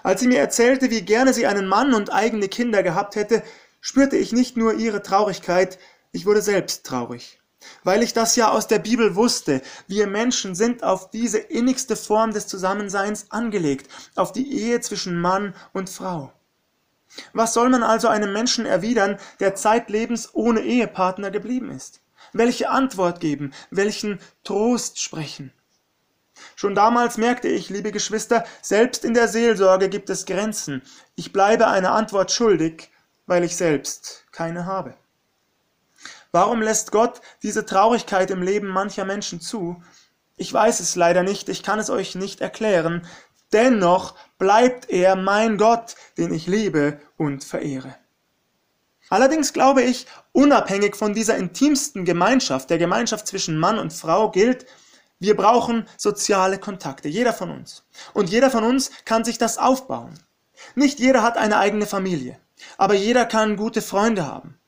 Als 0.02 0.20
sie 0.20 0.26
mir 0.26 0.40
erzählte, 0.40 0.90
wie 0.90 1.02
gerne 1.02 1.32
sie 1.32 1.46
einen 1.46 1.68
Mann 1.68 1.94
und 1.94 2.12
eigene 2.12 2.48
Kinder 2.48 2.82
gehabt 2.82 3.14
hätte, 3.14 3.44
spürte 3.80 4.16
ich 4.16 4.32
nicht 4.32 4.56
nur 4.56 4.74
ihre 4.74 5.04
Traurigkeit, 5.04 5.78
ich 6.10 6.26
wurde 6.26 6.42
selbst 6.42 6.84
traurig. 6.84 7.40
Weil 7.84 8.02
ich 8.02 8.12
das 8.12 8.34
ja 8.34 8.50
aus 8.50 8.66
der 8.66 8.80
Bibel 8.80 9.14
wusste, 9.14 9.62
wir 9.86 10.08
Menschen 10.08 10.56
sind 10.56 10.82
auf 10.82 11.10
diese 11.10 11.38
innigste 11.38 11.94
Form 11.94 12.32
des 12.32 12.48
Zusammenseins 12.48 13.30
angelegt, 13.30 13.88
auf 14.16 14.32
die 14.32 14.52
Ehe 14.52 14.80
zwischen 14.80 15.16
Mann 15.20 15.54
und 15.72 15.88
Frau. 15.88 16.32
Was 17.32 17.54
soll 17.54 17.68
man 17.68 17.82
also 17.82 18.08
einem 18.08 18.32
Menschen 18.32 18.66
erwidern, 18.66 19.18
der 19.40 19.54
zeitlebens 19.54 20.34
ohne 20.34 20.60
Ehepartner 20.60 21.30
geblieben 21.30 21.70
ist? 21.70 22.00
Welche 22.32 22.70
Antwort 22.70 23.20
geben? 23.20 23.52
Welchen 23.70 24.20
Trost 24.44 25.00
sprechen? 25.00 25.52
Schon 26.56 26.74
damals 26.74 27.18
merkte 27.18 27.48
ich, 27.48 27.68
liebe 27.68 27.92
Geschwister, 27.92 28.44
selbst 28.62 29.04
in 29.04 29.14
der 29.14 29.28
Seelsorge 29.28 29.88
gibt 29.88 30.10
es 30.10 30.26
Grenzen. 30.26 30.82
Ich 31.14 31.32
bleibe 31.32 31.68
eine 31.68 31.90
Antwort 31.90 32.32
schuldig, 32.32 32.90
weil 33.26 33.44
ich 33.44 33.56
selbst 33.56 34.24
keine 34.32 34.66
habe. 34.66 34.94
Warum 36.30 36.62
lässt 36.62 36.92
Gott 36.92 37.20
diese 37.42 37.66
Traurigkeit 37.66 38.30
im 38.30 38.42
Leben 38.42 38.68
mancher 38.68 39.04
Menschen 39.04 39.40
zu? 39.40 39.82
Ich 40.36 40.52
weiß 40.52 40.80
es 40.80 40.96
leider 40.96 41.22
nicht, 41.22 41.50
ich 41.50 41.62
kann 41.62 41.78
es 41.78 41.90
euch 41.90 42.14
nicht 42.14 42.40
erklären, 42.40 43.06
Dennoch 43.52 44.14
bleibt 44.38 44.90
er 44.90 45.16
mein 45.16 45.58
Gott, 45.58 45.96
den 46.16 46.32
ich 46.32 46.46
liebe 46.46 47.00
und 47.16 47.44
verehre. 47.44 47.94
Allerdings 49.08 49.52
glaube 49.52 49.82
ich, 49.82 50.06
unabhängig 50.32 50.96
von 50.96 51.12
dieser 51.12 51.36
intimsten 51.36 52.04
Gemeinschaft, 52.04 52.70
der 52.70 52.78
Gemeinschaft 52.78 53.26
zwischen 53.26 53.58
Mann 53.58 53.78
und 53.78 53.92
Frau, 53.92 54.30
gilt, 54.30 54.64
wir 55.18 55.36
brauchen 55.36 55.86
soziale 55.98 56.58
Kontakte, 56.58 57.08
jeder 57.08 57.32
von 57.32 57.50
uns. 57.50 57.84
Und 58.14 58.30
jeder 58.30 58.50
von 58.50 58.64
uns 58.64 58.90
kann 59.04 59.24
sich 59.24 59.38
das 59.38 59.58
aufbauen. 59.58 60.18
Nicht 60.74 60.98
jeder 60.98 61.22
hat 61.22 61.36
eine 61.36 61.58
eigene 61.58 61.86
Familie, 61.86 62.38
aber 62.78 62.94
jeder 62.94 63.26
kann 63.26 63.56
gute 63.56 63.82
Freunde 63.82 64.26
haben. 64.26 64.58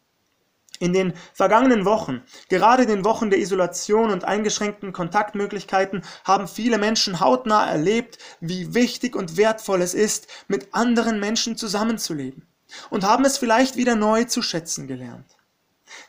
In 0.80 0.92
den 0.92 1.14
vergangenen 1.32 1.84
Wochen, 1.84 2.22
gerade 2.48 2.84
den 2.86 3.04
Wochen 3.04 3.30
der 3.30 3.38
Isolation 3.38 4.10
und 4.10 4.24
eingeschränkten 4.24 4.92
Kontaktmöglichkeiten, 4.92 6.02
haben 6.24 6.48
viele 6.48 6.78
Menschen 6.78 7.20
hautnah 7.20 7.66
erlebt, 7.66 8.18
wie 8.40 8.74
wichtig 8.74 9.14
und 9.14 9.36
wertvoll 9.36 9.82
es 9.82 9.94
ist, 9.94 10.26
mit 10.48 10.74
anderen 10.74 11.20
Menschen 11.20 11.56
zusammenzuleben 11.56 12.46
und 12.90 13.04
haben 13.04 13.24
es 13.24 13.38
vielleicht 13.38 13.76
wieder 13.76 13.94
neu 13.94 14.24
zu 14.24 14.42
schätzen 14.42 14.88
gelernt. 14.88 15.36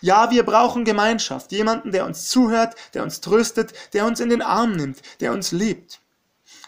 Ja, 0.02 0.32
wir 0.32 0.44
brauchen 0.44 0.84
Gemeinschaft, 0.84 1.52
jemanden, 1.52 1.92
der 1.92 2.06
uns 2.06 2.30
zuhört, 2.30 2.76
der 2.94 3.04
uns 3.04 3.22
tröstet, 3.22 3.74
der 3.94 4.06
uns 4.06 4.20
in 4.20 4.30
den 4.30 4.42
Arm 4.42 4.76
nimmt, 4.76 5.02
der 5.20 5.32
uns 5.32 5.52
liebt. 5.52 6.02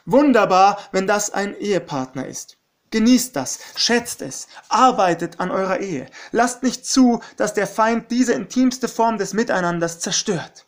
Wunderbar, 0.06 0.80
wenn 0.92 1.08
das 1.08 1.32
ein 1.32 1.56
Ehepartner 1.58 2.28
ist. 2.28 2.57
Genießt 2.92 3.36
das, 3.36 3.60
schätzt 3.76 4.22
es, 4.22 4.48
arbeitet 4.70 5.40
an 5.40 5.52
eurer 5.52 5.80
Ehe. 5.80 6.08
Lasst 6.32 6.64
nicht 6.64 6.86
zu, 6.86 7.22
dass 7.36 7.54
der 7.54 7.68
Feind 7.68 8.12
diese 8.12 8.34
intimste 8.34 8.88
Form 8.88 9.18
des 9.18 9.34
Miteinanders 9.34 10.00
zerstört. 10.00 10.66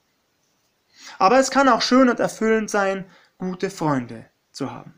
Aber 1.18 1.40
es 1.40 1.50
kann 1.50 1.70
auch 1.70 1.82
schön 1.82 2.10
und 2.10 2.20
erfüllend 2.20 2.70
sein, 2.70 3.06
gute 3.38 3.70
Freunde 3.70 4.26
zu 4.52 4.72
haben. 4.72 4.94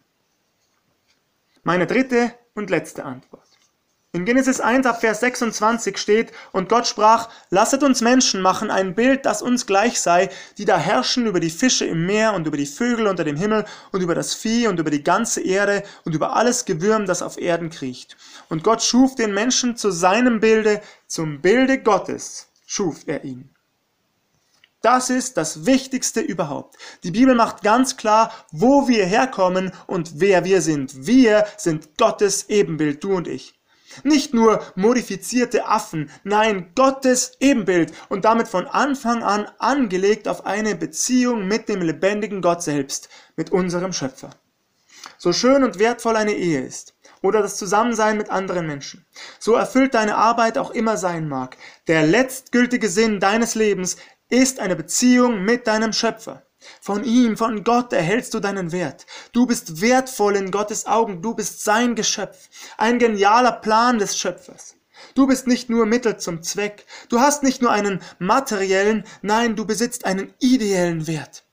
Meine 1.63 1.85
dritte 1.85 2.33
und 2.55 2.69
letzte 2.71 3.05
Antwort. 3.05 3.50
In 4.13 4.25
Genesis 4.25 4.59
1 4.59 4.85
ab 4.87 4.99
Vers 4.99 5.21
26 5.21 5.97
steht, 5.97 6.33
und 6.51 6.67
Gott 6.67 6.85
sprach, 6.85 7.29
lasset 7.49 7.81
uns 7.81 8.01
Menschen 8.01 8.41
machen 8.41 8.69
ein 8.69 8.93
Bild, 8.93 9.25
das 9.25 9.41
uns 9.41 9.65
gleich 9.65 10.01
sei, 10.01 10.29
die 10.57 10.65
da 10.65 10.77
herrschen 10.77 11.27
über 11.27 11.39
die 11.39 11.49
Fische 11.49 11.85
im 11.85 12.05
Meer 12.05 12.33
und 12.33 12.45
über 12.45 12.57
die 12.57 12.65
Vögel 12.65 13.07
unter 13.07 13.23
dem 13.23 13.37
Himmel 13.37 13.63
und 13.93 14.01
über 14.01 14.13
das 14.13 14.33
Vieh 14.33 14.67
und 14.67 14.81
über 14.81 14.89
die 14.89 15.01
ganze 15.01 15.39
Erde 15.39 15.83
und 16.03 16.13
über 16.13 16.35
alles 16.35 16.65
Gewürm, 16.65 17.05
das 17.05 17.21
auf 17.21 17.37
Erden 17.37 17.69
kriecht. 17.69 18.17
Und 18.49 18.65
Gott 18.65 18.83
schuf 18.83 19.15
den 19.15 19.33
Menschen 19.33 19.77
zu 19.77 19.91
seinem 19.91 20.41
Bilde, 20.41 20.81
zum 21.07 21.39
Bilde 21.39 21.81
Gottes 21.81 22.49
schuf 22.65 23.03
er 23.05 23.23
ihn. 23.23 23.55
Das 24.81 25.09
ist 25.09 25.37
das 25.37 25.65
Wichtigste 25.65 26.19
überhaupt. 26.19 26.75
Die 27.05 27.11
Bibel 27.11 27.35
macht 27.35 27.63
ganz 27.63 27.95
klar, 27.95 28.33
wo 28.51 28.89
wir 28.89 29.05
herkommen 29.05 29.71
und 29.87 30.19
wer 30.19 30.43
wir 30.43 30.61
sind. 30.61 31.05
Wir 31.07 31.45
sind 31.55 31.97
Gottes 31.97 32.49
Ebenbild, 32.49 33.01
du 33.01 33.15
und 33.15 33.29
ich. 33.29 33.60
Nicht 34.03 34.33
nur 34.33 34.61
modifizierte 34.75 35.65
Affen, 35.65 36.09
nein, 36.23 36.71
Gottes 36.75 37.33
Ebenbild 37.39 37.93
und 38.09 38.25
damit 38.25 38.47
von 38.47 38.67
Anfang 38.67 39.23
an 39.23 39.47
angelegt 39.59 40.27
auf 40.27 40.45
eine 40.45 40.75
Beziehung 40.75 41.47
mit 41.47 41.69
dem 41.69 41.81
lebendigen 41.81 42.41
Gott 42.41 42.63
selbst, 42.63 43.09
mit 43.35 43.51
unserem 43.51 43.93
Schöpfer. 43.93 44.31
So 45.17 45.33
schön 45.33 45.63
und 45.63 45.79
wertvoll 45.79 46.15
eine 46.15 46.33
Ehe 46.33 46.61
ist 46.61 46.95
oder 47.21 47.41
das 47.41 47.57
Zusammensein 47.57 48.17
mit 48.17 48.29
anderen 48.29 48.65
Menschen, 48.65 49.05
so 49.39 49.53
erfüllt 49.53 49.93
deine 49.93 50.15
Arbeit 50.15 50.57
auch 50.57 50.71
immer 50.71 50.97
sein 50.97 51.27
mag, 51.27 51.57
der 51.87 52.05
letztgültige 52.05 52.89
Sinn 52.89 53.19
deines 53.19 53.55
Lebens 53.55 53.97
ist 54.29 54.59
eine 54.59 54.75
Beziehung 54.75 55.43
mit 55.43 55.67
deinem 55.67 55.93
Schöpfer. 55.93 56.43
Von 56.79 57.03
ihm, 57.03 57.37
von 57.37 57.63
Gott 57.63 57.93
erhältst 57.93 58.33
du 58.33 58.39
deinen 58.39 58.71
Wert. 58.71 59.05
Du 59.31 59.45
bist 59.45 59.81
wertvoll 59.81 60.35
in 60.35 60.51
Gottes 60.51 60.85
Augen. 60.85 61.21
Du 61.21 61.33
bist 61.33 61.63
sein 61.63 61.95
Geschöpf. 61.95 62.49
Ein 62.77 62.99
genialer 62.99 63.53
Plan 63.53 63.99
des 63.99 64.17
Schöpfers. 64.17 64.75
Du 65.15 65.27
bist 65.27 65.47
nicht 65.47 65.69
nur 65.69 65.85
Mittel 65.85 66.17
zum 66.17 66.43
Zweck. 66.43 66.85
Du 67.09 67.19
hast 67.19 67.43
nicht 67.43 67.61
nur 67.61 67.71
einen 67.71 68.01
materiellen, 68.19 69.03
nein, 69.21 69.55
du 69.55 69.65
besitzt 69.65 70.05
einen 70.05 70.33
ideellen 70.39 71.07
Wert. 71.07 71.43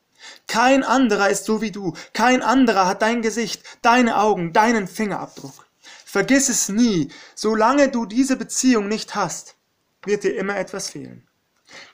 Kein 0.46 0.82
anderer 0.84 1.30
ist 1.30 1.44
so 1.44 1.60
wie 1.60 1.70
du. 1.70 1.94
Kein 2.12 2.42
anderer 2.42 2.86
hat 2.86 3.02
dein 3.02 3.22
Gesicht, 3.22 3.62
deine 3.82 4.18
Augen, 4.18 4.52
deinen 4.52 4.88
Fingerabdruck. 4.88 5.66
Vergiss 6.04 6.48
es 6.48 6.68
nie. 6.68 7.10
Solange 7.34 7.90
du 7.90 8.06
diese 8.06 8.36
Beziehung 8.36 8.88
nicht 8.88 9.14
hast, 9.14 9.56
wird 10.04 10.24
dir 10.24 10.36
immer 10.36 10.56
etwas 10.56 10.90
fehlen. 10.90 11.27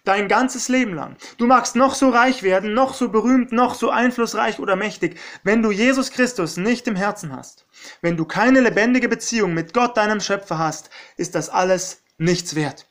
Dein 0.05 0.29
ganzes 0.29 0.69
Leben 0.69 0.95
lang. 0.95 1.17
Du 1.39 1.47
magst 1.47 1.77
noch 1.77 1.95
so 1.95 2.11
reich 2.11 2.43
werden, 2.43 2.75
noch 2.75 2.95
so 2.95 3.09
berühmt, 3.09 3.53
noch 3.53 3.75
so 3.75 3.91
einflussreich 3.91 4.59
oder 4.59 4.77
mächtig, 4.77 5.19
wenn 5.43 5.63
du 5.63 5.71
Jesus 5.71 6.11
Christus 6.11 6.57
nicht 6.57 6.87
im 6.87 6.97
Herzen 6.97 7.35
hast. 7.35 7.67
Wenn 8.01 8.17
du 8.17 8.25
keine 8.25 8.61
lebendige 8.61 9.09
Beziehung 9.09 9.55
mit 9.55 9.75
Gott, 9.75 9.97
deinem 9.97 10.21
Schöpfer 10.21 10.59
hast, 10.59 10.91
ist 11.17 11.35
das 11.35 11.49
alles 11.49 12.03
nichts 12.19 12.55
wert. 12.55 12.87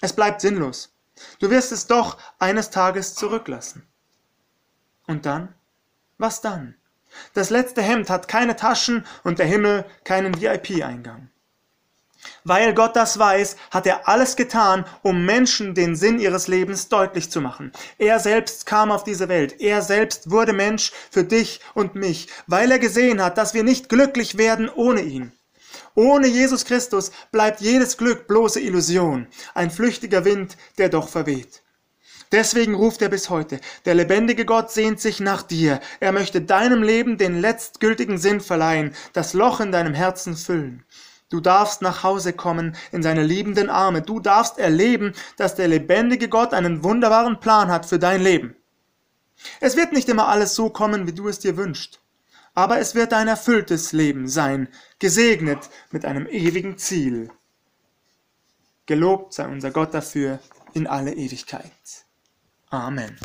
Es 0.00 0.12
bleibt 0.12 0.40
sinnlos. 0.40 0.94
Du 1.38 1.50
wirst 1.50 1.72
es 1.72 1.86
doch 1.86 2.18
eines 2.38 2.70
Tages 2.70 3.14
zurücklassen. 3.14 3.86
Und 5.06 5.26
dann? 5.26 5.54
Was 6.18 6.40
dann? 6.40 6.76
Das 7.34 7.50
letzte 7.50 7.82
Hemd 7.82 8.10
hat 8.10 8.28
keine 8.28 8.56
Taschen 8.56 9.04
und 9.22 9.38
der 9.38 9.46
Himmel 9.46 9.84
keinen 10.04 10.40
VIP-Eingang. 10.40 11.28
Weil 12.44 12.74
Gott 12.74 12.96
das 12.96 13.18
weiß, 13.18 13.56
hat 13.70 13.86
er 13.86 14.08
alles 14.08 14.36
getan, 14.36 14.84
um 15.02 15.24
Menschen 15.24 15.74
den 15.74 15.96
Sinn 15.96 16.18
ihres 16.18 16.48
Lebens 16.48 16.88
deutlich 16.88 17.30
zu 17.30 17.40
machen. 17.40 17.72
Er 17.98 18.18
selbst 18.18 18.66
kam 18.66 18.90
auf 18.90 19.04
diese 19.04 19.28
Welt. 19.28 19.60
Er 19.60 19.82
selbst 19.82 20.30
wurde 20.30 20.52
Mensch 20.52 20.92
für 21.10 21.24
dich 21.24 21.60
und 21.74 21.94
mich, 21.94 22.28
weil 22.46 22.70
er 22.70 22.78
gesehen 22.78 23.22
hat, 23.22 23.38
dass 23.38 23.54
wir 23.54 23.64
nicht 23.64 23.88
glücklich 23.88 24.38
werden 24.38 24.68
ohne 24.68 25.02
ihn. 25.02 25.32
Ohne 25.94 26.26
Jesus 26.26 26.64
Christus 26.64 27.12
bleibt 27.32 27.60
jedes 27.60 27.96
Glück 27.98 28.26
bloße 28.26 28.60
Illusion, 28.60 29.26
ein 29.54 29.70
flüchtiger 29.70 30.24
Wind, 30.24 30.56
der 30.78 30.88
doch 30.88 31.08
verweht. 31.08 31.62
Deswegen 32.32 32.74
ruft 32.74 33.02
er 33.02 33.10
bis 33.10 33.28
heute, 33.28 33.60
der 33.84 33.94
lebendige 33.94 34.46
Gott 34.46 34.70
sehnt 34.70 35.00
sich 35.00 35.20
nach 35.20 35.42
dir, 35.42 35.80
er 36.00 36.12
möchte 36.12 36.40
deinem 36.40 36.82
Leben 36.82 37.18
den 37.18 37.38
letztgültigen 37.38 38.16
Sinn 38.16 38.40
verleihen, 38.40 38.94
das 39.12 39.34
Loch 39.34 39.60
in 39.60 39.70
deinem 39.70 39.92
Herzen 39.92 40.34
füllen. 40.34 40.82
Du 41.32 41.40
darfst 41.40 41.80
nach 41.80 42.02
Hause 42.02 42.34
kommen 42.34 42.76
in 42.90 43.02
seine 43.02 43.22
liebenden 43.22 43.70
Arme. 43.70 44.02
Du 44.02 44.20
darfst 44.20 44.58
erleben, 44.58 45.14
dass 45.38 45.54
der 45.54 45.66
lebendige 45.66 46.28
Gott 46.28 46.52
einen 46.52 46.84
wunderbaren 46.84 47.40
Plan 47.40 47.68
hat 47.68 47.86
für 47.86 47.98
dein 47.98 48.20
Leben. 48.20 48.54
Es 49.58 49.74
wird 49.74 49.94
nicht 49.94 50.10
immer 50.10 50.28
alles 50.28 50.54
so 50.54 50.68
kommen, 50.68 51.06
wie 51.06 51.14
du 51.14 51.28
es 51.28 51.38
dir 51.38 51.56
wünschst. 51.56 52.02
Aber 52.52 52.80
es 52.80 52.94
wird 52.94 53.14
ein 53.14 53.28
erfülltes 53.28 53.92
Leben 53.92 54.28
sein, 54.28 54.68
gesegnet 54.98 55.70
mit 55.90 56.04
einem 56.04 56.26
ewigen 56.26 56.76
Ziel. 56.76 57.30
Gelobt 58.84 59.32
sei 59.32 59.48
unser 59.48 59.70
Gott 59.70 59.94
dafür 59.94 60.38
in 60.74 60.86
alle 60.86 61.14
Ewigkeit. 61.14 61.72
Amen. 62.68 63.18